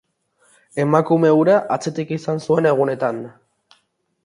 [0.83, 3.23] Emakume hura atzetik izan zuen egunetan.